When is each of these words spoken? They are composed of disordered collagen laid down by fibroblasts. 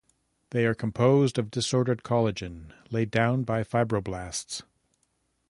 They 0.49 0.65
are 0.65 0.73
composed 0.73 1.37
of 1.37 1.51
disordered 1.51 2.01
collagen 2.01 2.73
laid 2.89 3.11
down 3.11 3.43
by 3.43 3.63
fibroblasts. 3.63 4.63